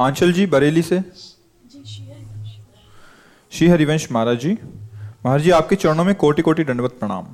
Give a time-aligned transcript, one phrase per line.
[0.00, 1.00] आंचल जी बरेली से?
[3.52, 4.52] श्री हरिवंश महाराज। जी।
[5.24, 7.26] महाराज जी आपके चरणों में कोटि कोटि दंडवत प्रणाम।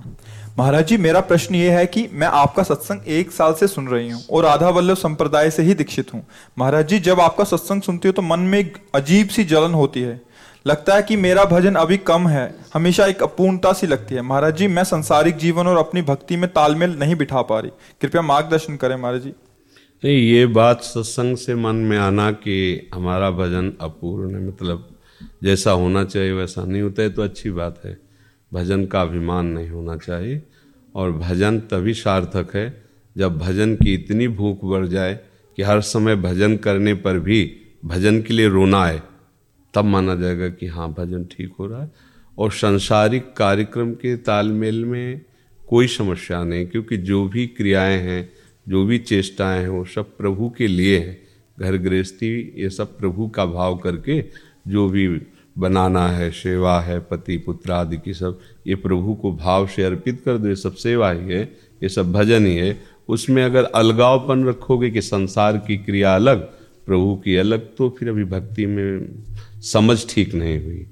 [0.59, 4.11] महाराज जी मेरा प्रश्न ये है कि मैं आपका सत्संग एक साल से सुन रही
[4.11, 6.25] हूँ और राधा वल्लभ संप्रदाय से ही दीक्षित हूँ।
[6.59, 10.03] महाराज जी जब आपका सत्संग सुनती हूँ तो मन में एक अजीब सी जलन होती
[10.03, 10.21] है।
[10.67, 14.57] लगता है कि मेरा भजन अभी कम है हमेशा एक अपूर्णता सी लगती है। महाराज
[14.57, 17.71] जी मैं संसारिक जीवन और अपनी भक्ति में तालमेल नहीं बिठा पा रही।
[18.01, 19.35] कृपया मार्गदर्शन करें महाराज जी।
[20.03, 24.89] नहीं, ये बात सत्संग से मन में आना कि हमारा भजन अपूर्ण है मतलब
[25.43, 27.97] जैसा होना चाहिए वैसा नहीं होता है तो अच्छी बात है।
[28.53, 30.43] भजन का अभिमान नहीं होना चाहिए,
[30.95, 32.67] और भजन तभी सार्थक है
[33.17, 35.19] जब भजन की इतनी भूख बढ़ जाए
[35.59, 37.41] कि हर समय भजन करने पर भी
[37.85, 39.03] भजन के लिए रोना है
[39.75, 41.91] तब माना जाएगा कि हाँ भजन ठीक हो रहा है।
[42.39, 45.21] और संसारिक कार्यक्रम के तालमेल में
[45.69, 48.33] कोई समस्या नहीं, क्योंकि जो भी क्रियाएँ हैं
[48.69, 51.25] जो भी चेष्टाएँ हैं, वो सब प्रभु के लिए हैं।
[51.61, 54.25] घर गृहस्थी, ये सब प्रभु का भाव करके
[54.69, 55.21] जो भी
[55.59, 60.23] बनाना है, सेवा है, पति, पुत्र आदि की सब, ये प्रभु को भाव से अर्पित
[60.25, 61.43] कर दो, ये सब सेवा ही है,
[61.83, 66.41] ये सब भजन ही है। उसमें अगर अलगावपन रखोगे कि संसार की क्रिया अलग,
[66.87, 69.09] प्रभु की अलग तो फिर अभी भक्ति में
[69.61, 70.87] समझ ठीक नहीं हुई।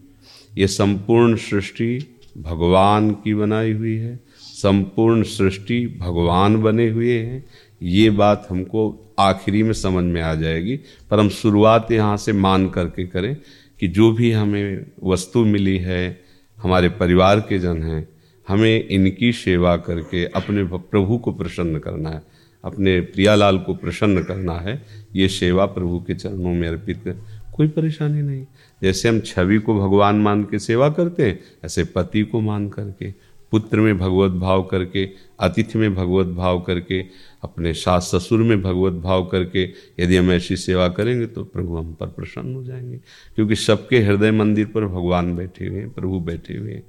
[0.59, 7.45] ये संपूर्ण सृष्टि भगवान की बनाई हुई है, संपूर्ण सृष्टि भगवान बने हुए हैं।
[7.83, 10.77] ये बात हमको आखिरी में समझ में आ जाएगी,
[11.11, 13.37] पर हम शुरुआत यहाँ से मान करके करें
[13.81, 16.21] कि जो भी हमें वस्तु मिली है,
[16.59, 18.09] हमारे परिवार के जन हैं,
[18.49, 22.23] हमें इनकी सेवा करके अपने प्रभु को प्रसन्न करना है,
[22.65, 24.83] अपने प्रियालाल को प्रसन्न करना है,
[25.15, 27.23] ये सेवा प्रभु के चरणों में अर्पित कर।
[27.53, 28.47] कोई परेशानी नहीं।
[28.83, 33.32] जैसे हम छवि को भगवान मान के सेवा करते हैं, ऐसे पति को मान करके
[33.53, 35.09] पुत्र में भगवत भाव करके,
[35.41, 37.05] अतिथि में भगवत भाव करके,
[37.43, 39.63] अपने सास ससुर में भगवत भाव करके
[40.01, 42.97] यदि हम ऐसी सेवा करेंगे तो प्रभु हम पर प्रसन्न हो जाएँगे।
[43.35, 46.83] क्योंकि सबके हृदय मंदिर पर भगवान बैठे हुए हैं, प्रभु बैठे हुए हैं।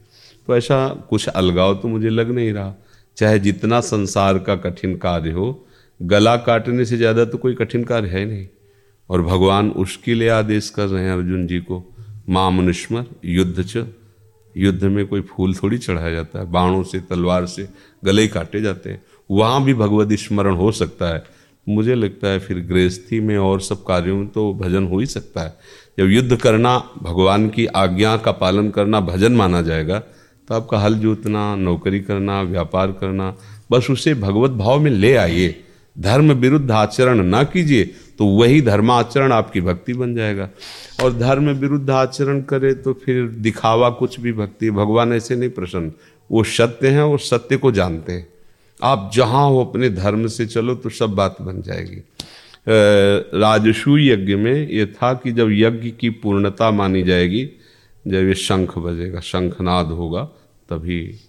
[0.47, 2.75] तो ऐसा कुछ अलगाव तो मुझे लग नहीं रहा।
[3.17, 5.67] चाहे जितना संसार का कठिन कार्य हो,
[6.01, 8.47] गला काटने से ज़्यादा तो कोई कठिन कार्य है नहीं।
[9.09, 11.83] और भगवान उसके लिए आदेश कर रहे हैं अर्जुन जी को,
[12.29, 13.85] माँ मनुष्मर, युद्ध च
[14.57, 17.67] युद्ध में कोई फूल थोड़ी चढ़ाया जाता है, बाणों से, तलवार से
[18.05, 21.23] गले काटे जाते हैं। वहाँ भी भगवत स्मरण हो सकता है।
[21.67, 25.41] मुझे लगता है फिर गृहस्थी में और सब कार्यों में तो भजन हो ही सकता
[25.41, 25.53] है।
[25.97, 29.99] जब युद्ध करना, भगवान की आज्ञा का पालन करना भजन माना जाएगा
[30.49, 33.33] तो आपका हल जोतना, नौकरी करना, व्यापार करना,
[33.71, 35.55] बस उसे भगवत भाव में ले आइए।
[35.95, 37.89] धर्म विरुद्ध आचरण ना कीजिए।
[38.19, 40.49] तो वही धर्माचरण आपकी भक्ति बन जाएगा।
[41.03, 45.91] और धर्म विरुद्ध आचरण करे तो फिर दिखावा कुछ भी भक्ति, भगवान ऐसे नहीं प्रसन्न।
[46.29, 48.27] वो सत्य हैं वो सत्य को जानते हैं।
[48.79, 52.01] आप जहाँ हो अपने धर्म से चलो तो सब बात बन जाएगी।
[52.67, 57.45] राजसू यज्ञ में ये था कि जब यज्ञ की पूर्णता मानी जाएगी,
[58.05, 60.23] जब ये शंख बजेगा, शंखनाद होगा,
[60.69, 61.19] तभी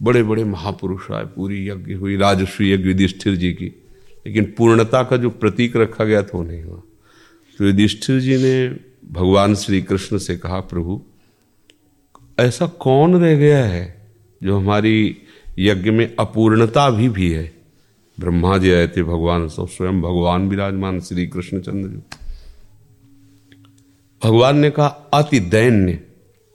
[0.00, 3.72] बड़े बड़े महापुरुष आए, पूरी यज्ञ हुई राजस्व यज्ञ युधिष्ठिर जी की।
[4.26, 6.82] लेकिन पूर्णता का जो प्रतीक रखा गया था, वो नहीं हुआ।
[7.58, 8.68] तो युधिष्ठिर जी ने
[9.12, 11.02] भगवान श्री कृष्ण से कहा, प्रभु,
[12.38, 14.12] ऐसा कौन रह गया है
[14.42, 15.16] जो हमारी
[15.58, 17.52] यज्ञ में अपूर्णता भी भी है?
[18.20, 22.02] ब्रह्मा जी आए थे भगवान, सब स्वयं भगवान विराजमान श्री कृष्णचंद्र जी।
[24.24, 26.00] भगवान ने कहा, अति दैन्य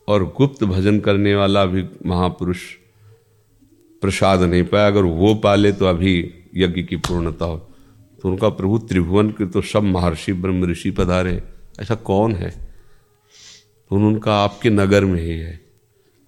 [0.07, 2.61] और गुप्त भजन करने वाला भी महापुरुष
[4.01, 7.57] प्रसाद नहीं पाया। अगर वो पाले तो अभी यज्ञ की पूर्णता हो।
[8.21, 11.43] तो उनका प्रभु त्रिभुवन के तो सब महर्षि, ब्रह्म ऋषि पधारे।
[11.79, 12.49] ऐसा कौन है?
[13.89, 15.65] तो उनका आपके नगर में ही है।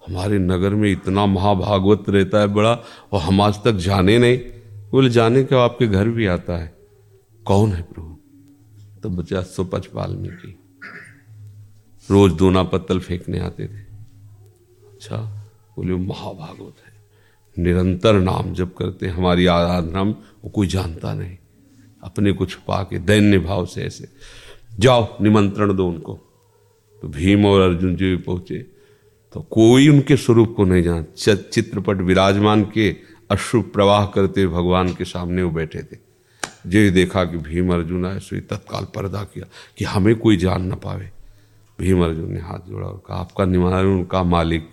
[0.08, 4.38] हमारे नगर में इतना महाभागवत रहता है बड़ा, और हम आज तक जाने नहीं।
[4.92, 6.78] बोले, जाने के आपके घर भी आता है।
[7.44, 8.16] कौन है प्रभु?
[9.02, 10.58] तो बचा सुपच वाल्मीकि।
[12.10, 13.78] रोज दोना पत्तल फेंकने आते थे।
[14.92, 15.16] अच्छा
[15.76, 16.87] बोले महाभागवत है।
[17.58, 21.36] निरंतर नाम जब करते हैं। हमारी आराधना वो कोई जानता नहीं।
[22.02, 24.08] अपने को छुपा के, दैन्य भाव से ऐसे।
[24.78, 26.14] जाओ, निमंत्रण दो उनको।
[27.02, 28.58] तो भीम और अर्जुन जी भी पहुँचे।
[29.32, 31.06] तो कोई उनके स्वरूप को नहीं जान।
[31.52, 32.96] चित्रपट विराजमान के
[33.30, 35.96] अश्रु प्रवाह करते भगवान के सामने वो बैठे थे।
[36.66, 39.46] जो देखा कि भीम अर्जुन आए, सो तत्काल पर्दा किया
[39.78, 41.10] कि हमें कोई जान ना पावे।
[41.80, 44.68] भीम अर्जुन ने हाथ जोड़ा और कहा, आपका निमान उनका मालिक।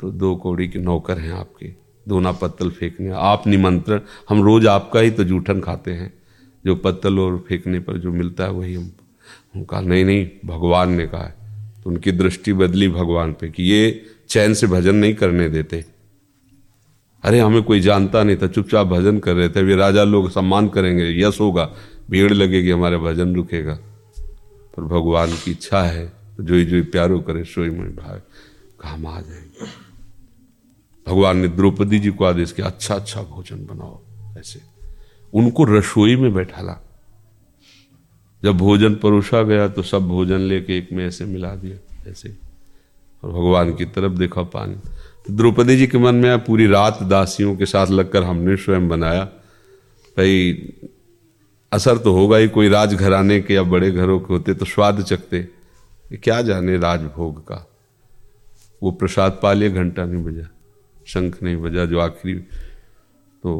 [0.00, 5.00] तो दो कौड़ी के नौकर हैं आपके। दोना पत्तल फेंकने। आप निमंत्रण, हम रोज आपका
[5.00, 6.12] ही तो जूठन खाते हैं।
[6.64, 8.92] जो पत्तल और फेंकने पर जो मिलता है, वही हम।
[9.56, 11.34] उनका नहीं नहीं, भगवान ने कहा है।
[11.82, 15.84] तो उनकी दृष्टि बदली भगवान पे कि ये चैन से भजन नहीं करने देते।
[17.22, 20.68] अरे, हमें कोई जानता नहीं था, चुपचाप भजन कर रहे थे। वे राजा लोग सम्मान
[20.68, 21.74] करेंगे यश होगा।
[22.10, 23.78] भीड़ लगेगी, हमारे भजन रुकेगा।
[24.76, 28.16] पर भगवान की इच्छा है तो जो ही जो ही प्यारो करे सोई में भाव
[28.80, 29.89] काम आ जाएँगे।
[31.08, 34.00] भगवान ने द्रौपदी जी को आदेश किया अच्छा अच्छा भोजन बनाओ।
[34.38, 34.60] ऐसे।
[35.34, 36.86] उनको रसोई में बैठा बैठाला।
[38.44, 42.36] जब भोजन परोसा गया तो सब भोजन लेके एक में ऐसे मिला दिया, ऐसे।
[43.24, 44.74] और भगवान की तरफ़ देखा पानी।
[45.26, 48.88] तो द्रौपदी जी के मन में आया, पूरी रात दासियों के साथ लगकर हमने स्वयं
[48.88, 49.24] बनाया।
[50.16, 50.52] भाई,
[51.72, 55.48] असर तो होगा ही, कोई राजघराने के या बड़े घरों के होते तो स्वाद चखते।
[56.22, 57.70] क्या जाने राजभोग का?
[58.82, 60.59] वो प्रसाद पा लिया घंटा नहीं बजा।
[61.10, 62.34] शंख नहीं बजा जो आखिरी।
[63.42, 63.52] तो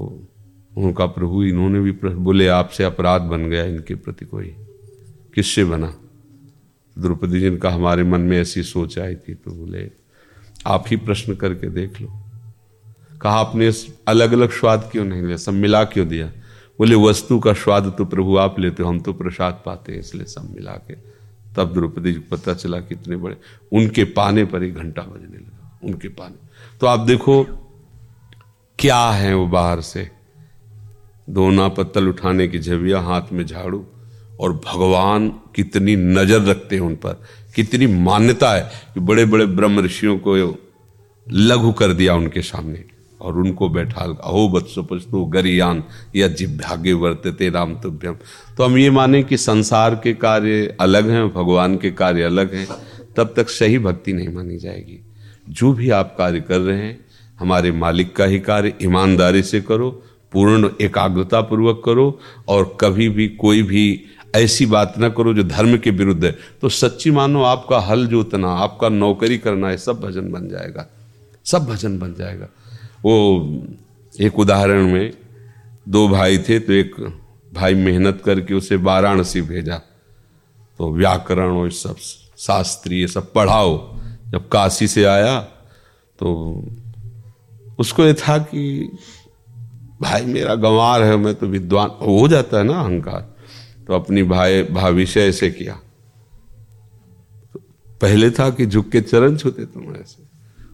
[0.76, 4.55] उनका प्रभु, इन्होंने भी बोले, आपसे अपराध बन गया इनके प्रति कोई।
[5.35, 5.94] किससे बना?
[6.97, 9.91] द्रौपदी जी का हमारे मन में ऐसी सोच आई थी तो बोले,
[10.67, 12.08] आप ही प्रश्न करके देख लो।
[13.20, 13.70] कहा, आपने
[14.08, 15.37] अलग अलग स्वाद क्यों नहीं लिया?
[15.37, 16.26] सब मिला क्यों दिया?
[16.79, 20.25] बोले, वस्तु का स्वाद तो प्रभु आप लेते हो, हम तो प्रसाद पाते हैं, इसलिए
[20.25, 20.94] सब मिला के।
[21.56, 23.37] तब द्रौपदी जी पता चला कितने बड़े,
[23.73, 26.49] उनके पाने पर एक घंटा बजने लगा। उनके पाने
[26.81, 27.43] तो आप देखो
[28.79, 30.09] क्या है वो बाहर से।
[31.31, 33.85] दोना पत्तल उठाने की झविया हाथ में झाड़ू
[34.41, 37.23] और भगवान कितनी नज़र रखते हैं उन पर।
[37.55, 38.62] कितनी मान्यता है
[38.94, 40.37] कि बड़े बड़े ब्रह्म ऋषियों को
[41.27, 42.85] लघु कर दिया उनके सामने
[43.21, 45.83] और उनको बैठा अहो, बत्सो पस्तु गरियान,
[46.17, 48.17] या जिभ्यागे वर्तते राम तुभ्यम
[48.56, 52.67] तो हम ये माने कि संसार के कार्य अलग हैं, भगवान के कार्य अलग हैं,
[53.17, 55.00] तब तक सही भक्ति नहीं मानी जाएगी।
[55.50, 56.99] जो भी आप कार्य कर रहे हैं,
[57.38, 59.91] हमारे मालिक का ही कार्य ईमानदारी से करो,
[60.32, 64.05] पूर्ण एकाग्रता पूर्वक करो, और कभी भी कोई भी
[64.37, 68.49] ऐसी बात ना करो जो धर्म के विरुद्ध है। तो सच्ची मानो आपका हल जोतना,
[68.49, 70.87] आपका नौकरी करना है सब भजन बन जाएगा।
[71.45, 72.49] सब भजन बन जाएगा।
[73.04, 73.64] वो
[74.21, 75.12] एक उदाहरण में
[75.88, 76.95] दो भाई थे तो एक
[77.52, 79.76] भाई मेहनत करके उसे वाराणसी भेजा।
[80.80, 81.97] तो व्याकरण और सब
[82.38, 84.00] शास्त्री ये सब पढ़ाओ
[84.30, 85.40] जब काशी से आया
[86.18, 86.54] तो
[87.78, 88.92] उसको ये था कि,
[90.02, 93.34] भाई मेरा गंवार है, मैं तो विद्वान। हो जाता है ना अहंकार।
[93.87, 95.80] तो अपनी भाई भाविष्य ऐसे किया।
[97.52, 97.60] तो
[98.00, 100.22] पहले था कि झुक के चरण छूते तुम ऐसे।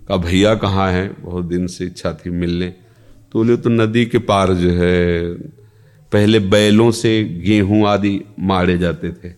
[0.08, 1.08] कहा, भैया कहाँ है?
[1.08, 2.68] बहुत दिन से इच्छा थी मिलने।
[3.32, 5.34] तो बोले तो नदी के पार जो है,
[6.12, 9.28] पहले बैलों से गेहूँ आदि मारे जाते थे।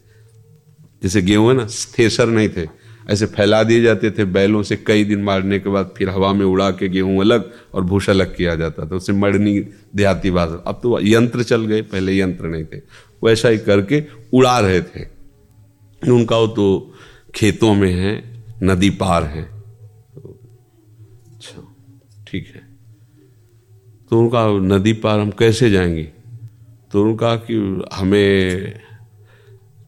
[1.03, 1.67] जैसे गेहूँ है ना,
[1.99, 2.78] थेसर नहीं थे।
[3.09, 6.47] ऐसे फैला दिए जाते थे बैलों से कई दिन मारने के बाद फिर हवा में
[6.47, 9.59] उड़ा के गेहूँ अलग और भूसा अलग किया जाता था उसे मड़नी
[9.97, 12.79] देहाती भाषा अब तो यंत्र चल गए, पहले यंत्र नहीं थे,
[13.25, 15.07] वैसा ही करके उड़ा रहे थे।
[16.03, 16.95] उनका वो तो
[17.35, 19.43] खेतों में है, नदी पार है।
[21.35, 21.75] अच्छा
[22.29, 22.63] ठीक है।
[24.11, 26.13] तो उनका नदी पार हम कैसे जाएँगे?
[26.93, 27.55] तो उनका कि
[27.93, 28.81] हमें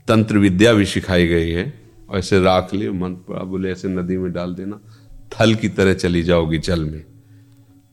[0.09, 1.80] तंत्र विद्या भी सिखाई गई है।
[2.15, 4.81] ऐसे राख लिए, मन पड़ा बोले, ऐसे नदी में डाल देना।
[5.13, 7.05] थल की तरह चली जाओगी जल में।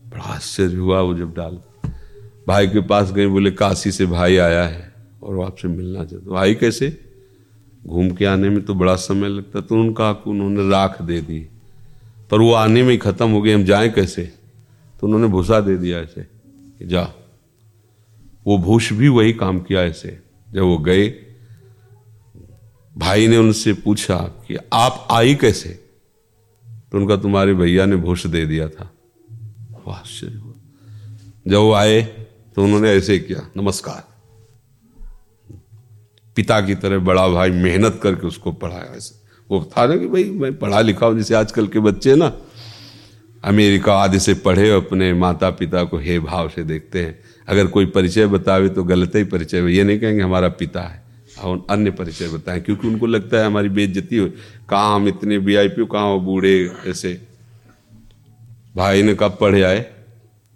[0.08, 1.60] बड़ा आश्चर्य हुआ वो जब डाल।
[2.48, 4.94] भाई के पास गए, बोले, काशी से भाई आया है
[5.24, 7.02] और वो आपसे मिलना चाहते भाई कैसे?
[7.88, 11.48] घूम के आने में तो बड़ा समय लगता तो उनका उन्होंने राख दे दी।
[12.32, 14.34] पर वो आने में ही खत्म हो गए, हम जाएँ कैसे?
[15.00, 16.28] तो उन्होंने भूसा दे दिया ऐसे
[16.86, 17.04] जा।
[18.48, 20.20] वो भूष भी वही काम किया ऐसे।
[20.52, 21.27] जब वो गए
[22.98, 25.70] भाई ने उनसे पूछा कि आप आई कैसे?
[26.92, 28.94] तो उनका तुम्हारे भैया ने भूष दे दिया था।
[29.90, 30.54] आश्चर्य हुआ।
[31.48, 32.02] जब वो आए
[32.56, 34.04] तो उन्होंने ऐसे किया, नमस्कार।
[36.36, 39.16] पिता की तरह बड़ा भाई मेहनत करके उसको पढ़ाया। ऐसे
[39.50, 42.34] वो था ना कि भाई, मैं पढ़ा लिखा हूँ, जैसे आजकल के बच्चे ना।
[43.44, 47.86] अमेरिका आदि से पढ़े अपने माता पिता को हे भाव से देखते हैं। अगर कोई
[47.86, 51.07] परिचय बतावे तो गलत ही परिचय ये नहीं कहेंगे हमारा पिता है।
[51.44, 54.28] और अन्य परिचय बताएँ, क्योंकि उनको लगता है हमारी बेइज्जती हो।
[54.70, 57.22] कहाँ हम इतने वी आई पी कहाँ बूढ़े ऐसे।
[58.76, 59.86] भाई ने कब पढ़े आए?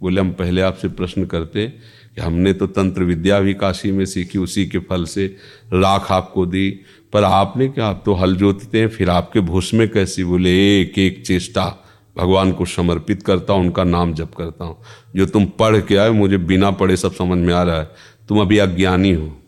[0.01, 1.67] बोले, हम पहले आपसे प्रश्न करते
[2.15, 5.37] कि हमने तो तंत्र विद्या भी काशी में सीखी, उसी के फल से
[5.73, 6.79] राख आपको दी,
[7.13, 10.23] पर आपने क्या, आप तो हल जोतते हैं, फिर आपके भूस में कैसी?
[10.23, 11.85] बोले, एक एक चेष्टा
[12.17, 14.77] भगवान को समर्पित करता हूँ, उनका नाम जप करता हूँ।
[15.15, 17.91] जो तुम पढ़ के आए मुझे बिना पढ़े सब समझ में आ रहा है।
[18.29, 19.40] तुम अभी अज्ञानी हो।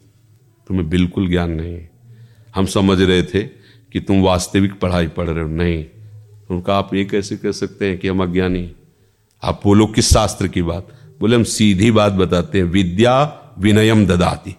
[0.67, 1.81] तुम्हें बिल्कुल ज्ञान नहीं
[2.55, 3.43] हम समझ रहे थे
[3.91, 5.85] कि तुम वास्तविक पढ़ाई पढ़ रहे हो। नहीं।
[6.49, 8.75] उनका आप ये कैसे कह सकते हैं कि हम अज्ञानी
[9.43, 10.87] आप बोलो, किस शास्त्र की बात?
[11.19, 14.51] बोले, हम सीधी बात बताते हैं, विद्या विनयम ददाती।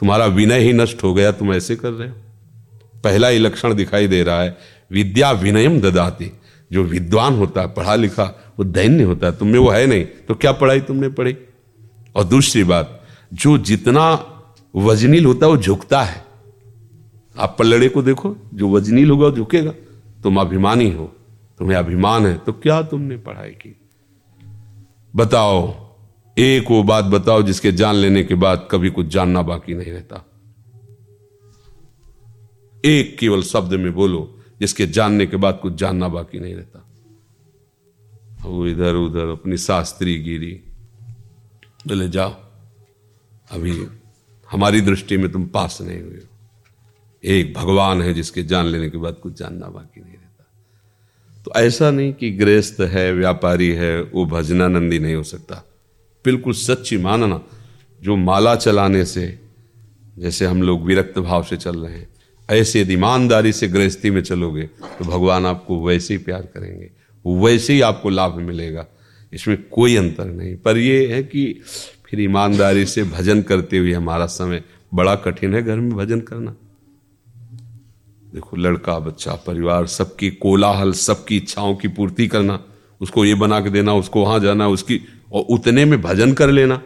[0.00, 2.14] तुम्हारा विनय ही नष्ट हो गया, तुम ऐसे कर रहे हो।
[3.04, 4.58] पहला ही लक्षण दिखाई दे रहा है,
[4.92, 6.32] विद्या विनयम ददाती।
[6.72, 10.34] जो विद्वान होता है पढ़ा लिखा, वो दैन्य होता है तुम्हें वो है नहीं तो
[10.34, 11.36] क्या पढ़ाई तुमने पढ़ी?
[12.14, 14.29] और दूसरी बात, जो जितना
[14.74, 16.24] वजनील होता है, वो झुकता है।
[17.38, 19.70] आप पल्लड़े को देखो, जो वजनील होगा झुकेगा।
[20.22, 21.12] तुम अभिमानी हो,
[21.58, 23.76] तुम्हें अभिमान है तो क्या तुमने पढ़ाई की?
[25.16, 25.90] बताओ,
[26.38, 30.26] एक वो बात बताओ, जिसके जान लेने के बाद कभी कुछ जानना बाकी नहीं रहता।
[32.84, 36.86] एक केवल शब्द में बोलो, जिसके जानने के बाद कुछ जानना बाकी नहीं रहता।
[38.42, 40.60] वो इधर उधर अपनी शास्त्री गिरी।
[41.86, 42.34] बोले, जाओ,
[43.50, 43.86] अभी
[44.50, 46.20] हमारी दृष्टि में तुम पास नहीं हुए
[47.24, 50.46] एक भगवान है जिसके जान लेने के बाद कुछ जानना बाकी नहीं रहता।
[51.44, 55.54] तो ऐसा नहीं कि गृहस्थ है, व्यापारी है, वो भजनानंदी नहीं हो सकता।
[56.24, 57.42] बिल्कुल सच्ची मानना,
[58.02, 59.38] जो माला चलाने से,
[60.18, 62.08] जैसे हम लोग विरक्त भाव से चल रहे हैं,
[62.50, 66.90] ऐसे यदि ईमानदारी से गृहस्थी में चलोगे तो भगवान आपको वैसे ही प्यार करेंगे।
[67.26, 68.86] वैसे ही आपको लाभ मिलेगा।
[69.32, 71.60] इसमें कोई अंतर नहीं। पर यह है कि
[72.10, 74.64] फिर ईमानदारी से भजन करते हुए हमारा समय
[74.94, 76.54] बड़ा कठिन है घर में भजन करना।
[78.34, 82.64] देखो, लड़का, बच्चा, परिवार, सबकी कोलाहल, सबकी इच्छाओं की पूर्ति करना,
[83.00, 85.00] उसको ये बना के देना, उसको वहाँ जाना, उसकी,
[85.32, 86.82] और उतने में भजन कर लेना।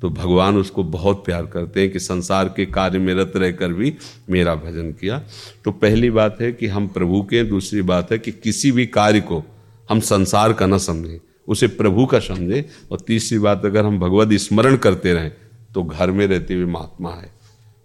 [0.00, 3.94] तो भगवान उसको बहुत प्यार करते हैं कि संसार के कार्य में रत रहकर भी
[4.30, 5.22] मेरा भजन किया।
[5.64, 9.20] तो पहली बात है कि हम प्रभु के दूसरी बात है कि किसी भी कार्य
[9.20, 9.44] को
[9.90, 14.32] हम संसार का ना समझें। उसे प्रभु का समझे। और तीसरी बात अगर हम भगवत
[14.38, 15.32] स्मरण करते रहें
[15.74, 17.30] तो घर में रहते हुए महात्मा है।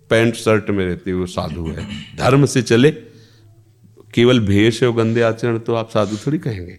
[0.09, 1.85] पैंट शर्ट में रहते हुए साधु है।
[2.17, 2.91] धर्म से चले
[4.13, 6.77] केवल भेष और गंदे आचरण तो आप साधु थोड़ी कहेंगे।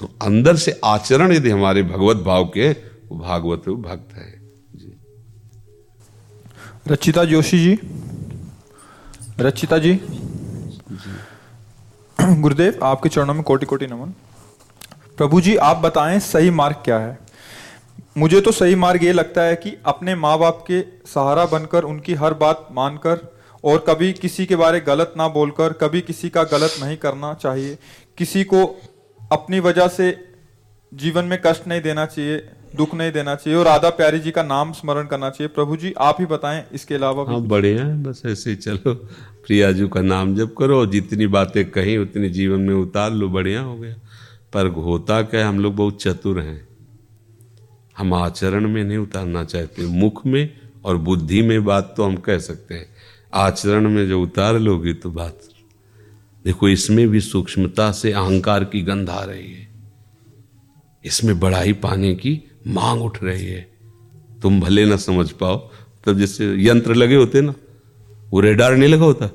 [0.00, 4.30] तो अंदर से आचरण यदि हमारे भगवत भाव के वो भागवत भक्त है।
[4.74, 4.92] जी।
[6.88, 7.78] रचिता जोशी जी।
[9.40, 9.98] रचिता जी।
[12.18, 14.12] गुरुदेव आपके चरणों में कोटि कोटि नमन।
[15.18, 17.18] प्रभु जी आप बताएँ सही मार्ग क्या है?
[18.18, 22.14] मुझे तो सही मार्ग ये लगता है कि अपने माँ बाप के सहारा बनकर उनकी
[22.14, 23.18] हर बात मानकर
[23.64, 27.78] और कभी किसी के बारे गलत ना बोलकर कभी किसी का गलत नहीं करना चाहिए।
[28.18, 28.64] किसी को
[29.32, 30.10] अपनी वजह से
[30.92, 32.36] जीवन में कष्ट नहीं देना चाहिए
[32.76, 35.92] दुख नहीं देना चाहिए और राधा प्यारी जी का नाम स्मरण करना चाहिए। प्रभु जी
[35.98, 38.94] आप ही बताएँ इसके अलावा हाँ बढ़िया है बस ऐसे ही चलो।
[39.46, 43.76] प्रियाजू का नाम जब करो जितनी बातें कही उतनी जीवन में उतार लो बढ़िया हो
[43.76, 43.94] गया।
[44.52, 46.68] पर होता क्या हम लोग बहुत चतुर हैं।
[47.98, 52.38] हम आचरण में नहीं उतारना चाहते। मुख में और बुद्धि में बात तो हम कह
[52.38, 52.86] सकते हैं।
[53.34, 55.40] आचरण में जो उतार लोगे तो बात
[56.44, 59.68] देखो, इसमें भी सूक्ष्मता से अहंकार की गंध आ रही है।
[61.04, 63.70] इसमें बढ़ाई पाने की मांग उठ रही है।
[64.42, 65.70] तुम भले ना समझ पाओ,
[66.04, 67.54] तब जैसे यंत्र लगे होते ना,
[68.30, 69.30] वो रेडार नहीं लगा होता।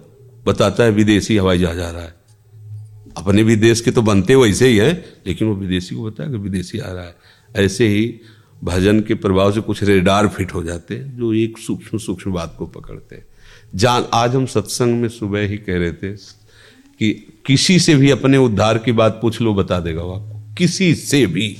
[0.45, 2.20] बताता है विदेशी हवाई जहाज़ आ रहा है।
[3.17, 6.37] अपने भी देश के तो बनते वैसे ही हैं, लेकिन वो विदेशी को बताया कि
[6.37, 7.15] विदेशी आ रहा है,
[7.55, 8.19] ऐसे ही
[8.63, 12.55] भजन के प्रभाव से कुछ रेडार फिट हो जाते हैं, जो एक सूक्ष्म सूक्ष्म बात
[12.59, 13.25] को पकड़ते हैं।
[13.75, 16.13] जान, आज हम सत्संग में सुबह ही कह रहे थे
[16.99, 20.95] कि किसी से भी अपने उद्धार की बात पूछ लो, बता देगा वो आपको। किसी
[20.95, 21.57] से भी।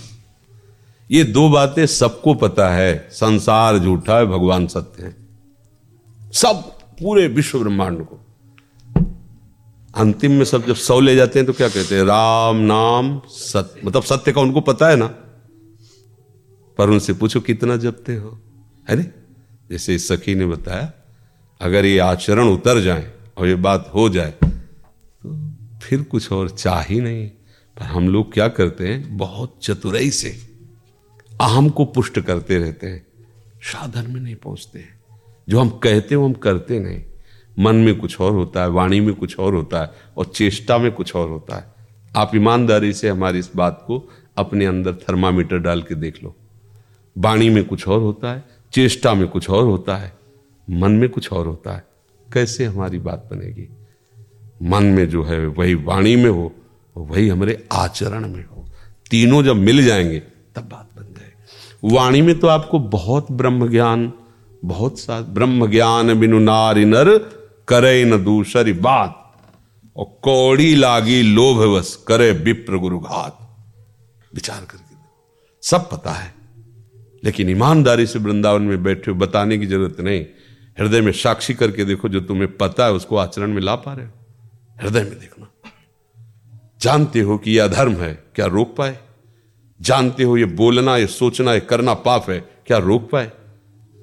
[1.12, 5.16] ये दो बातें सबको पता है, संसार झूठा है, भगवान सत्य है।
[6.34, 8.26] सब, पूरे विश्व ब्रह्मांड को।
[9.96, 12.04] अंतिम में सब जब सौ ले जाते हैं तो क्या कहते हैं?
[12.04, 15.08] राम, नाम सत्य मतलब सत्य का उनको पता है ना?
[16.78, 18.40] पर उनसे पूछो, कितना जपते हो?
[18.90, 19.08] है नहीं?
[19.70, 20.94] जैसे इस सखी ने बताया,
[21.62, 25.52] अगर ये आचरण उतर जाए और ये बात हो जाए तो
[25.84, 27.28] फिर कुछ और चाह ही नहीं।
[27.78, 29.18] पर हम लोग क्या करते हैं?
[29.18, 30.30] बहुत चतुराई से
[31.42, 33.06] अहम को पुष्ट करते रहते हैं।
[33.62, 35.00] साधन में नहीं पहुँचते हैं।
[35.50, 37.04] जो हम कहते हो हम करते नहीं।
[37.60, 40.92] मन में कुछ और होता है, वाणी में कुछ और होता है और चेष्टा में
[40.92, 41.74] कुछ और होता है।
[42.16, 46.36] आप ईमानदारी से हमारी इस बात को अपने अंदर थर्मामीटर डाल के देख लो।
[47.18, 48.44] वाणी में कुछ और होता है,
[48.74, 50.14] चेष्टा में कुछ और होता है,
[50.70, 51.84] मन में कुछ और होता है।
[52.34, 53.70] कैसे हमारी बात बनेगी?
[54.64, 56.54] मन में जो है, वही वाणी में हो
[56.98, 58.66] वही हमारे आचरण में हो।
[59.12, 60.20] तीनों जब मिल जाएँगे,
[60.56, 64.14] तब बात बन जाएगी। वाणी में तो आपको बहुत ब्रह्म ज्ञान
[64.66, 67.41] बहुत सा ब्रह्म ज्ञान बिनु नारी नर
[67.72, 69.18] करे न दूसरी बात,
[69.96, 73.38] और कौड़ी लागी लोभवश करे विप्र गुरु घात
[74.34, 74.96] विचार करके
[75.64, 76.34] सब पता है,
[77.24, 80.26] लेकिन ईमानदारी से वृंदावन में बैठे हो, बताने की ज़रूरत नहीं।
[80.80, 84.06] हृदय में साक्षी करके देखो, जो तुम्हें पता है, उसको आचरण में ला पा रहे
[84.06, 84.12] हो।
[84.82, 85.48] हृदय में देखना।
[86.82, 88.98] जानते हो कि यह अधर्म है, क्या रोक पाए?
[89.80, 93.32] जानते हो ये बोलना, ये सोचना, ये करना पाप है, क्या रोक पाए?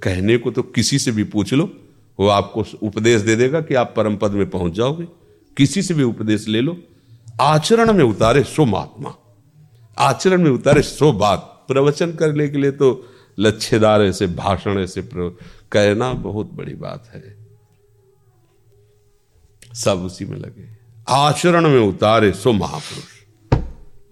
[0.02, 1.66] कहने को तो किसी से भी पूछ लो।
[2.20, 5.08] वो आपको उपदेश दे देगा कि आप परम पद में पहुँच जाओगे।
[5.56, 6.78] किसी से भी उपदेश ले लो।
[7.40, 9.14] आचरण में उतारे सो महात्मा।
[9.98, 13.08] आचरण में उतारे सो बात। प्रवचन करने के लिए तो
[13.38, 15.08] लच्छेदार ऐसे भाषण, ऐसे
[15.72, 17.48] कहना बहुत बड़ी बात है।
[19.74, 23.04] सब उसी में लगे। आचरण में उतारे सो महापुरुष।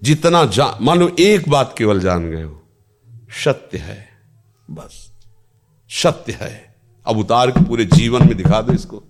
[0.03, 2.63] जितना जान मान लो एक बात केवल जान गए हो।
[3.45, 4.09] सत्य है।
[4.71, 5.13] बस।
[5.91, 6.66] सत्य है।
[7.07, 9.05] अब उतार के पूरे जीवन में दिखा दो इसको।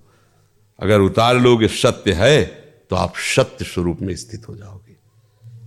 [0.83, 2.45] अगर उतार लोगे सत्य है
[2.91, 4.97] तो आप सत्य स्वरूप में स्थित हो जाओगे।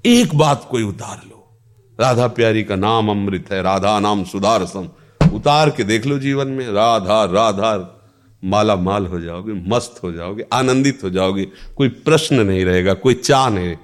[0.06, 1.60] एक बात कोई उतार लो।
[2.00, 4.90] राधा प्यारी का नाम अमृत है, राधा नाम सुधारसम।
[5.34, 7.96] उतार के देख लो जीवन में, राधा राधा
[8.44, 13.14] माला माल हो जाओगे, मस्त हो जाओगे, आनंदित हो जाओगे। कोई प्रश्न नहीं रहेगा, कोई
[13.14, 13.76] चाह नहीं।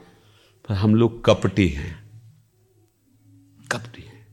[0.70, 2.10] पर हम लोग कपटी हैं।
[3.72, 4.28] कपटी हैं।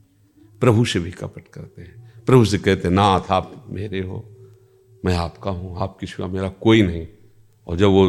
[0.60, 4.24] प्रभु से भी कपट करते हैं। प्रभु से कहते, नाथ, आप मेरे हो,
[5.04, 7.06] मैं आपका हूँ, आपकी सिवा मेरा कोई नहीं।
[7.66, 8.06] और जब वो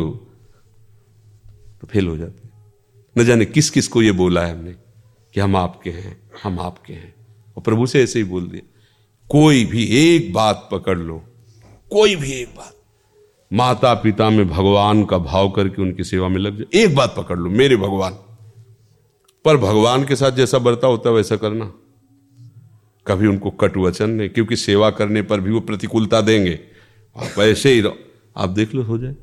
[1.82, 2.50] तो फेल हो जाते।
[3.18, 4.72] न जाने किस किस को ये बोला है हमने
[5.34, 7.14] कि हम आपके हैं, हम आपके हैं।
[7.58, 8.70] और प्रभु से ऐसे ही बोल दिया,
[9.30, 11.24] कोई भी एक बात पकड़ लो,
[11.92, 12.76] कोई भी एक बात।
[13.54, 17.38] माता पिता में भगवान का भाव करके उनकी सेवा में लग जाए, एक बात पकड़
[17.40, 18.14] लो, मेरे भगवान।
[19.46, 21.74] पर भगवान के साथ जैसा बर्ता होता है, वैसा करना।
[23.06, 26.60] कभी उनको कट वचन नहीं, क्योंकि सेवा करने पर भी वो प्रतिकूलता देंगे।
[27.16, 27.98] आप ऐसे ही रहो।
[28.36, 29.16] आप देख लो, हो जाए।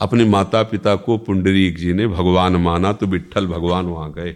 [0.00, 4.34] अपने माता पिता को पुंडरीक जी ने भगवान माना तो विठल भगवान वहाँ गए,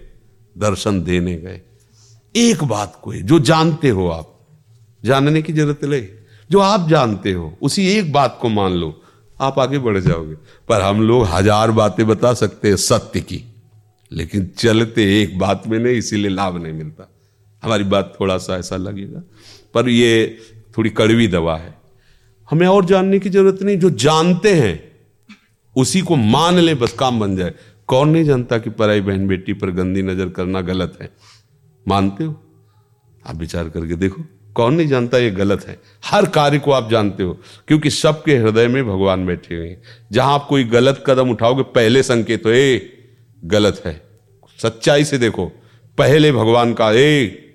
[0.57, 1.61] दर्शन देने गए।
[2.35, 4.27] एक बात कोई जो जानते हो आप,
[5.03, 6.07] जानने की ज़रूरत नहीं।
[6.51, 8.95] जो आप जानते हो, उसी एक बात को मान लो,
[9.37, 10.35] आप आगे बढ़ जाओगे।
[10.69, 13.43] पर हम लोग हज़ार बातें बता सकते हैं सत्य की,
[14.13, 17.09] लेकिन चलते एक बात में नहीं, इसीलिए लाभ नहीं मिलता।
[17.63, 19.23] हमारी बात थोड़ा सा ऐसा लगेगा।
[19.75, 20.39] पर ये
[20.79, 21.75] थोड़ी कड़वी दवा है।
[22.51, 24.93] हमें और जानने की ज़रूरत नहीं। जो जानते हैं,
[25.77, 27.55] उसी को मान ले, बस काम बन जाए।
[27.87, 31.11] कौन नहीं जानता कि पराई बहन बेटी पर गंदी नज़र करना गलत है?
[31.89, 32.41] मानते हो?
[33.27, 34.23] आप विचार करके देखो।
[34.55, 35.81] कौन नहीं जानता ये गलत है?
[36.05, 40.35] हर कार्य को आप जानते हो, क्योंकि सबके हृदय में भगवान बैठे हुए हैं। जहाँ
[40.35, 42.93] आप कोई गलत कदम उठाओगे, पहले संकेत तो ए,
[43.45, 44.03] गलत है।
[44.63, 45.47] सच्चाई से देखो,
[45.99, 47.47] पहले भगवान का, ए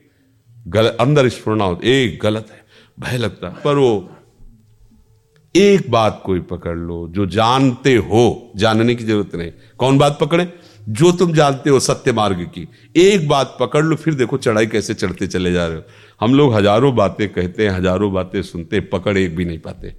[0.65, 2.63] गलत अंदर स्फुरना हो एक गलत है,
[2.97, 4.09] भय लगता पर वो
[5.55, 10.47] एक बात कोई पकड़ लो जो जानते हो, जानने की ज़रूरत नहीं। कौन बात पकड़े?
[10.89, 14.93] जो तुम जानते हो सत्य मार्ग की। एक बात पकड़ लो, फिर देखो चढ़ाई कैसे
[14.93, 15.83] चढ़ते चले जा रहे हो।
[16.21, 19.93] हम लोग हज़ारों बातें कहते हैं, हज़ारों बातें सुनते पकड़ एक भी नहीं पाते।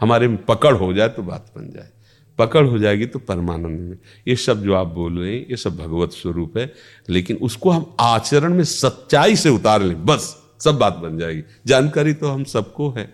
[0.00, 1.90] हमारे में पकड़ हो जाए तो बात बन जाए।
[2.38, 5.76] पकड़ हो जाएगी तो परमानंद में। ये सब जो आप बोल रहे हैं, ये सब
[5.76, 6.72] भगवत स्वरूप है,
[7.08, 12.14] लेकिन उसको हम आचरण में सच्चाई से उतार लें, बस, सब बात बन जाएगी। जानकारी
[12.14, 13.12] तो हम सबको है।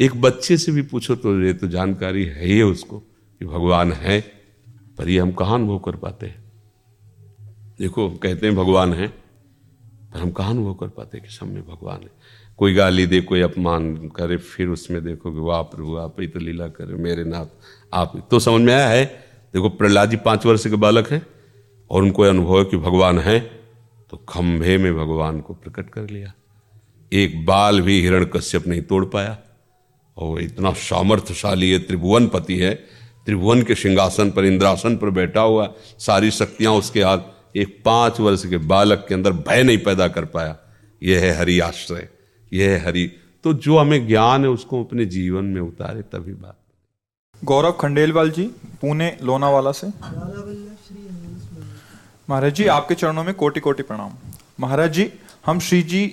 [0.00, 4.20] एक बच्चे से भी पूछो तो ये तो जानकारी है ही उसको, कि भगवान है,
[4.98, 6.44] पर ये हम कहाँ अनुभव कर पाते हैं?
[7.78, 12.02] देखो, कहते हैं भगवान है, पर हम कहाँ अनुभव कर पाते कि सब में भगवान
[12.02, 12.10] है?
[12.58, 16.40] कोई गाली दे, कोई अपमान करे, फिर उसमें देखो कि वाह प्रभु, आप ही तो
[16.40, 17.46] लीला करे मेरे नाथ,
[17.92, 19.04] आप तो समझ में आया है?
[19.54, 21.26] देखो, प्रहलाद जी पाँच वर्ष के बालक हैं
[21.90, 23.38] और उनको अनुभव है कि भगवान है
[24.10, 26.32] तो खंभे में भगवान को प्रकट कर लिया।
[27.12, 29.38] एक बाल भी हिरण कश्यप नहीं तोड़ पाया।
[30.16, 32.74] और इतना सामर्थ्यशाली है त्रिभुवन पति है,
[33.26, 37.18] त्रिभुवन के सिंहासन पर, इंद्रासन पर बैठा हुआ, सारी शक्तियाँ उसके हाथ,
[37.56, 40.56] एक पाँच वर्ष के बालक के अंदर भय नहीं पैदा कर पाया।
[41.02, 42.08] यह है हरि आश्रय।
[42.52, 43.12] यह हरि।
[43.44, 46.58] तो जो हमें ज्ञान है, उसको अपने जीवन में उतारे, तभी बात
[47.44, 48.44] गौरव खंडेलवाल जी,
[48.80, 49.86] पुणे, लोनावाला से।
[52.30, 54.12] महाराज जी, आपके चरणों में कोटि कोटि प्रणाम।
[54.60, 55.12] महाराज जी,
[55.46, 56.06] हम श्री जी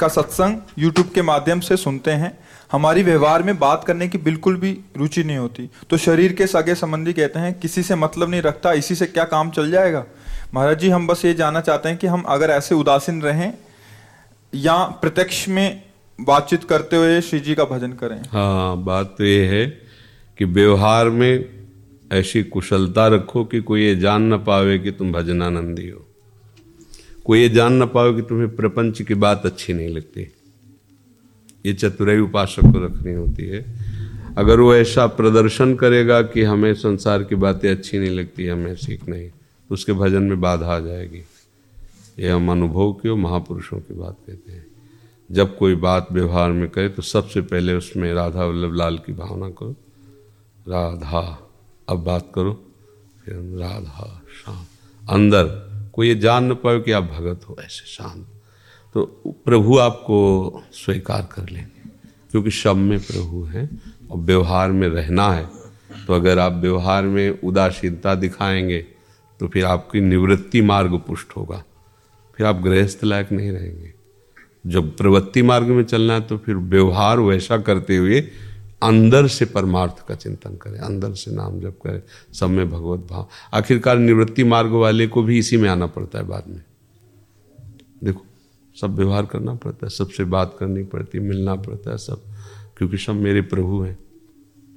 [0.00, 2.38] का सत्संग यूट्यूब के माध्यम से सुनते हैं।
[2.72, 6.74] हमारी व्यवहार में बात करने की बिल्कुल भी रुचि नहीं होती। तो शरीर के सगे
[6.74, 10.04] संबंधी कहते हैं, किसी से मतलब नहीं रखता, इसी से क्या काम चल जाएगा?
[10.54, 13.52] महाराज जी, हम बस ये जानना चाहते हैं कि हम अगर ऐसे उदासीन रहें
[14.54, 15.82] या प्रत्यक्ष में
[16.18, 19.66] बातचीत करते हुए श्री जी का भजन करें। हाँ बात तो ये है
[20.38, 21.64] कि व्यवहार में
[22.12, 26.04] ऐसी कुशलता रखो कि कोई ये जान ना पावे कि तुम भजनानंदी हो।
[27.24, 30.30] कोई ये जान ना पावे कि तुम्हें प्रपंच की बात अच्छी नहीं लगती।
[31.66, 33.64] ये चतुराई उपासक को रखनी होती है।
[34.38, 39.08] अगर वो ऐसा प्रदर्शन करेगा कि हमें संसार की बातें अच्छी नहीं लगती, हमें सीख
[39.08, 41.24] नहीं तो उसके भजन में बाधा आ जाएगी।
[42.18, 44.66] ये हम अनुभव की महापुरुषों की बात कहते हैं।
[45.30, 49.48] जब कोई बात व्यवहार में करे तो सबसे पहले उसमें राधा वल्लभ लाल की भावना
[49.50, 49.74] करो।
[50.68, 51.50] राधा,
[51.88, 52.52] अब बात करो।
[53.24, 55.44] फिर राधा, शांत। अंदर
[55.92, 58.26] कोई ये जान न पाए कि आप भगत हो, ऐसे शांत।
[58.94, 59.04] तो
[59.44, 60.16] प्रभु आपको
[60.72, 61.90] स्वीकार कर लेंगे,
[62.30, 63.68] क्योंकि शब में प्रभु हैं
[64.10, 65.48] और व्यवहार में रहना है।
[66.06, 68.86] तो अगर आप व्यवहार में उदासीनता दिखाएँगे
[69.40, 71.62] तो फिर आपकी निवृत्ति मार्ग पुष्ट होगा।
[72.36, 73.92] फिर आप गृहस्थ लायक नहीं रहेंगे।
[74.66, 78.20] जब प्रवृत्ति मार्ग में चलना है तो फिर व्यवहार वैसा करते हुए
[78.82, 83.28] अंदर से परमार्थ का चिंतन करें, अंदर से नाम जप करें सब में भगवत भाव।
[83.54, 86.62] आखिरकार निवृत्ति मार्ग वाले को भी इसी में आना पड़ता है बाद में।
[88.04, 88.24] देखो,
[88.80, 92.22] सब व्यवहार करना पड़ता है, सबसे बात करनी पड़ती है मिलना पड़ता है सब,
[92.78, 93.98] क्योंकि सब मेरे प्रभु हैं।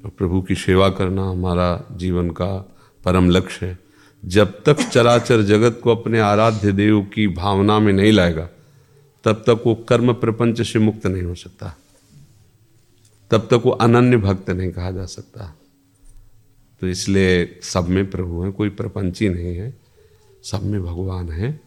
[0.05, 3.86] और प्रभु की सेवा करना हमारा जीवन का परम लक्ष्य है।
[4.27, 8.49] जब तक चराचर जगत को अपने आराध्य देव की भावना में नहीं लाएगा,
[9.23, 11.77] तब तक वो कर्म प्रपंच से मुक्त नहीं हो सकता।
[13.31, 15.57] तब तक वो अनन्य भक्त नहीं कहा जा सकता।
[16.81, 19.77] तो इसलिए सब में प्रभु हैं, कोई प्रपंची नहीं है।
[20.43, 21.59] सब में भगवान है,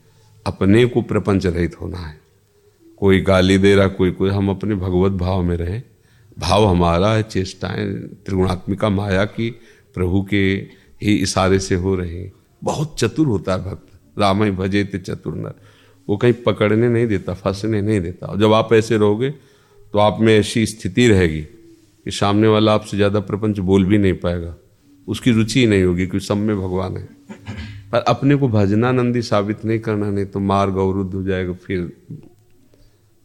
[0.46, 2.20] अपने को प्रपंच रहित होना है।
[2.96, 5.82] कोई गाली दे रहा, कोई कोई, हम अपने भगवत भाव में रहें।
[6.38, 9.50] भाव हमारा है, चेष्टाएँ, त्रिगुणात्मिका माया की
[9.94, 10.54] प्रभु के
[11.02, 12.30] ही इशारे से हो रही
[12.62, 15.54] बहुत चतुर होता है भक्त। राम ही भजे थे चतुर नर।
[16.08, 19.30] वो कहीं पकड़ने नहीं देता, फंसने नहीं देता। और जब आप ऐसे रहोगे
[19.94, 24.14] तो आप में ऐसी स्थिति रहेगी कि सामने वाला आपसे ज़्यादा प्रपंच बोल भी नहीं
[24.14, 24.54] पाएगा।
[25.08, 27.08] उसकी रुचि ही नहीं होगी क्योंकि सब में भगवान है।
[27.92, 31.92] पर अपने को भजनानंदी साबित नहीं करना, नहीं तो मार्ग अवरुद्ध हो जाएगा, फिर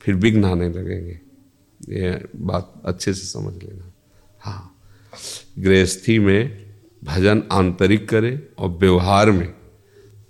[0.01, 1.19] फिर विघ्न आने लगेंगे।
[1.91, 3.91] ये बात अच्छे से समझ लेना।
[4.39, 4.71] हाँ।
[5.59, 6.64] गृहस्थी में
[7.05, 9.53] भजन आंतरिक करे और व्यवहार में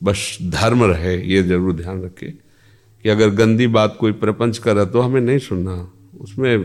[0.03, 2.27] बस धर्म रहे, ये ज़रूर ध्यान रखे
[3.05, 5.75] कि अगर गंदी बात कोई प्रपंच करे तो हमें नहीं सुनना।
[6.19, 6.57] उसमें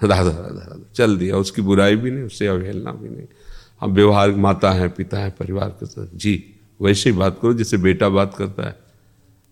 [0.00, 3.26] राधा राधा राधा, चल दिया, उसकी बुराई भी नहीं, उससे अवहेलना भी नहीं।
[3.80, 6.34] हम व्यवहार, माता है, पिता है, परिवार के साथ। जी,
[6.80, 8.76] वैसे ही बात करो, जैसे बेटा बात करता है,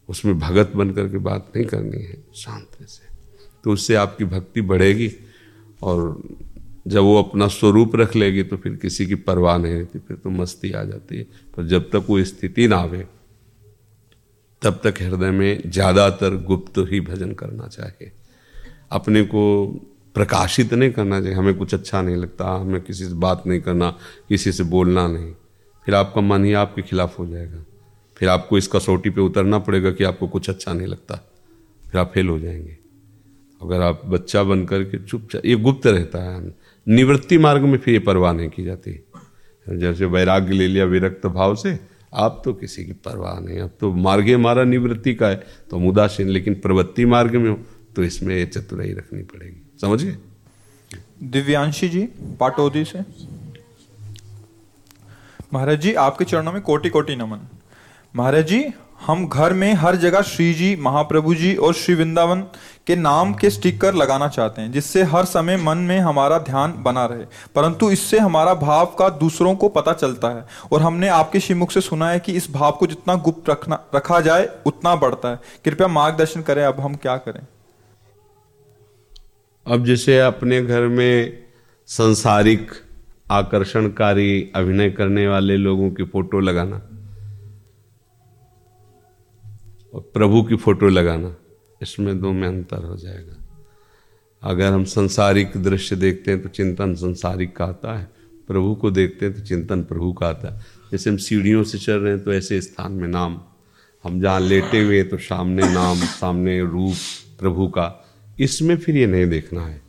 [0.08, 3.10] उसमें भगत बन करके बात नहीं करनी है, शांत से
[3.64, 5.10] तो उससे आपकी भक्ति बढ़ेगी
[5.82, 6.22] और
[6.86, 10.30] जब वो अपना स्वरूप रख लेगी तो फिर किसी की परवाह नहीं रहती, फिर तो
[10.30, 11.22] मस्ती आ जाती है।
[11.56, 13.06] पर जब तक वो स्थिति ना आवे,
[14.62, 18.12] तब तक हृदय में ज़्यादातर गुप्त ही भजन करना चाहिए।
[18.90, 19.66] अपने को
[20.14, 23.90] प्रकाशित नहीं करना चाहिए। हमें कुछ अच्छा नहीं लगता, हमें किसी से बात नहीं करना,
[24.28, 25.32] किसी से बोलना नहीं।
[25.86, 27.64] फिर आपका मन ही आपके खिलाफ हो जाएगा।
[28.16, 31.14] फिर आपको इस कसौटी पे उतरना पड़ेगा कि आपको कुछ अच्छा नहीं लगता।
[31.84, 32.78] फिर आप फेल हो जाएँगे।
[33.62, 36.54] अगर आप बच्चा बन करके चुपचाप, ये गुप्त रहता है
[36.86, 38.92] निवृत्ति मार्ग में फिर ये परवाह नहीं की जाती।
[39.66, 41.78] जैसे वैराग्य ले लिया विरक्त भाव से,
[42.14, 45.86] आप तो किसी की परवाह नहीं। अब तो मार्ग हमारा निवृत्ति का है तो हम
[45.88, 47.58] उदासीन, लेकिन प्रवृत्ति मार्ग में हो
[47.96, 50.16] तो इसमें ये चतुराई रखनी पड़ेगी। समझिए?
[51.22, 52.02] दिव्यांशी जी,
[52.40, 53.00] पाटोदी से।
[55.52, 57.46] महाराज जी, आपके चरणों में कोटि कोटि नमन।
[58.14, 58.64] महाराज जी
[59.06, 62.40] हम घर में हर जगह श्री जी, महाप्रभु जी और श्री वृंदावन
[62.86, 67.06] के नाम के स्टिकर लगाना चाहते हैं, जिससे हर समय मन में हमारा ध्यान बना
[67.06, 71.70] रहे। परंतु इससे हमारा भाव का दूसरों को पता चलता है, और हमने आपके श्रीमुख
[71.70, 75.40] से सुना है कि इस भाव को जितना गुप्त रखना, रखा जाए, उतना बढ़ता है।
[75.64, 77.46] कृपया मार्गदर्शन करें, अब हम क्या करें?
[79.66, 81.44] अब जैसे अपने घर में
[81.86, 82.72] संसारिक
[83.30, 86.88] आकर्षणकारी अभिनय करने वाले लोगों की फ़ोटो लगाना।
[89.92, 91.34] और प्रभु की फ़ोटो लगाना,
[91.80, 93.36] इसमें दो में अंतर हो जाएगा।
[94.42, 98.10] अगर हम संसारिक दृश्य देखते हैं तो चिंतन संसारिक का आता है,
[98.48, 100.60] प्रभु को देखते हैं तो चिंतन प्रभु का आता है।
[100.92, 103.40] जैसे हम सीढ़ियों से चल रहे हैं तो ऐसे स्थान में नाम,
[104.04, 106.94] हम जहाँ लेटे हुए तो सामने नाम, सामने रूप
[107.40, 108.04] प्रभु का।
[108.38, 109.80] इसमें फिर ये नहीं देखना है।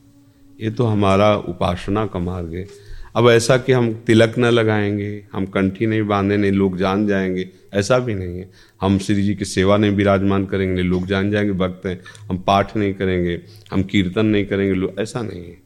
[0.60, 2.68] ये तो हमारा उपासना का मार्ग है।
[3.16, 7.50] अब ऐसा कि हम तिलक न लगाएँगे, हम कंठी नहीं बांधे, नहीं लोग जान जाएँगे,
[7.74, 8.50] ऐसा भी नहीं है।
[8.82, 12.00] हम श्री जी की सेवा नहीं विराजमान करेंगे, नहीं लोग जान जाएँगे, भक्त हैं,
[12.30, 13.40] हम पाठ नहीं करेंगे,
[13.72, 15.58] हम कीर्तन नहीं करेंगे ऐसा नहीं है।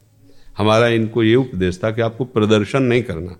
[0.57, 3.37] हमारा इनको ये उपदेश था कि आपको प्रदर्शन नहीं करना,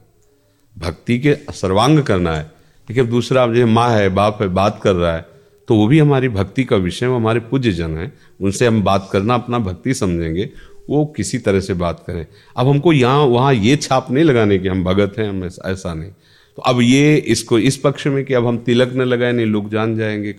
[0.75, 2.43] भक्ति के सर्वांग करना है।
[2.87, 5.25] देखिए दूसरा जो माँ है, बाप है, बात कर रहा है
[5.67, 9.09] तो वो भी हमारी भक्ति का विषय, वो हमारे पूज्य जन है, उनसे हम बात
[9.11, 10.49] करना, अपना भक्ति समझेंगे
[10.89, 12.25] वो किसी तरह से बात करें।
[12.57, 16.11] अब हमको यहाँ, वहाँ ये छाप नहीं लगाने की हम भगत हैं, हम ऐसा नहीं।
[16.57, 19.69] तो अब ये इसको, इस पक्ष में कि अब हम तिलक न लगाए, नहीं लोग
[19.69, 20.35] जान जाएँगे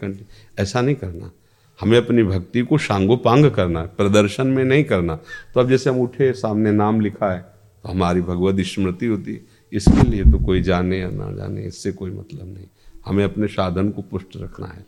[0.58, 1.30] ऐसा नहीं करना।
[1.78, 5.14] हमें अपनी भक्ति को शांगोपांग करना है प्रदर्शन में नहीं करना।
[5.54, 7.40] तो अब जैसे हम उठे, सामने नाम लिखा है
[7.84, 9.40] तो हमारी भगवत स्मृति होती है।
[9.72, 12.66] इसके लिए तो कोई जाने या ना जाने, इससे कोई मतलब नहीं।
[13.06, 14.84] हमें अपने साधन को पुष्ट रखना है।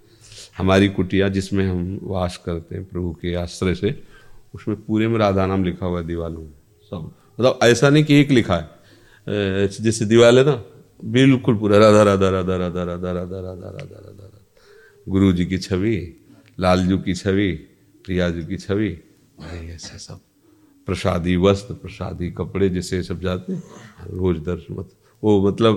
[0.58, 3.90] हमारी कुटिया जिसमें हम वास करते हैं प्रभु के आश्रय से
[4.54, 6.52] उसमें पूरे में राधा नाम लिखा हुआ है दीवालों में
[6.92, 10.62] सब मतलब ऐसा नहीं कि एक लिखा है जैसे दीवाल है ना
[11.04, 14.40] बिल्कुल पूरा राधा राधा राधा राधा राधा राधा राधा राधा राधा राधा
[15.06, 15.96] गुरु जी की छवि
[16.60, 17.52] लालजू की छवि
[18.04, 18.90] प्रियाजू की छवि
[19.40, 20.20] ऐसे सब
[20.88, 23.62] प्रसादी वस्त्र प्रसादी कपड़े जैसे सब जाते हैं
[24.10, 24.90] रोज दर्शन मत
[25.22, 25.74] वो मतलब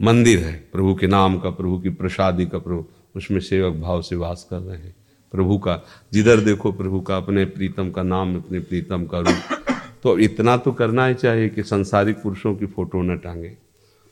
[0.00, 2.84] मंदिर है प्रभु के नाम का प्रभु की प्रसादी का प्रभु
[3.16, 4.94] उसमें सेवक भाव से वास कर रहे हैं
[5.36, 10.18] प्रभु का। जिधर देखो प्रभु का अपने प्रीतम का नाम, अपने प्रीतम का रूप। तो
[10.18, 13.48] इतना तो करना ही चाहिए कि संसारिक पुरुषों की फ़ोटो न टांगे।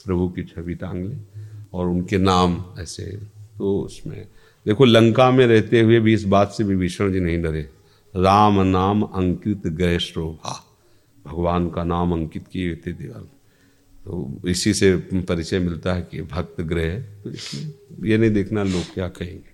[0.01, 1.21] प्रभु की छवि टांग लें
[1.75, 3.05] और उनके नाम ऐसे।
[3.59, 4.27] तो उसमें
[4.67, 7.69] देखो, लंका में रहते हुए भी इस बात से भी विभीषण जी नहीं डरे।
[8.15, 10.61] राम नाम अंकित गृह शोभा
[11.25, 13.23] भगवान का नाम अंकित किए हुए थे दीवार।
[14.05, 18.93] तो इसी से परिचय मिलता है कि भक्त ग्रह तो इसमें ये नहीं देखना लोग
[18.95, 19.54] क्या कहेंगे।